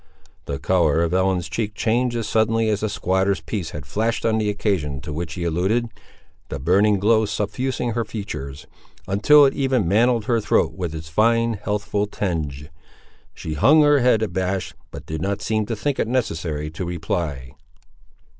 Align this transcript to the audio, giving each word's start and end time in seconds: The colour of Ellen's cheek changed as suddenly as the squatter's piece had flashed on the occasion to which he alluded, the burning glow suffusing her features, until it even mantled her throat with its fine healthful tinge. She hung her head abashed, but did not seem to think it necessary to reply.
The 0.45 0.57
colour 0.57 1.03
of 1.03 1.13
Ellen's 1.13 1.47
cheek 1.47 1.75
changed 1.75 2.15
as 2.17 2.27
suddenly 2.27 2.69
as 2.69 2.79
the 2.79 2.89
squatter's 2.89 3.39
piece 3.39 3.69
had 3.69 3.85
flashed 3.85 4.25
on 4.25 4.39
the 4.39 4.49
occasion 4.49 4.99
to 5.01 5.13
which 5.13 5.35
he 5.35 5.43
alluded, 5.43 5.89
the 6.49 6.57
burning 6.57 6.97
glow 6.97 7.25
suffusing 7.27 7.91
her 7.91 8.03
features, 8.03 8.65
until 9.07 9.45
it 9.45 9.53
even 9.53 9.87
mantled 9.87 10.25
her 10.25 10.41
throat 10.41 10.73
with 10.73 10.95
its 10.95 11.07
fine 11.07 11.53
healthful 11.53 12.07
tinge. 12.07 12.69
She 13.35 13.53
hung 13.53 13.83
her 13.83 13.99
head 13.99 14.23
abashed, 14.23 14.73
but 14.89 15.05
did 15.05 15.21
not 15.21 15.43
seem 15.43 15.67
to 15.67 15.75
think 15.75 15.99
it 15.99 16.07
necessary 16.07 16.71
to 16.71 16.83
reply. 16.83 17.51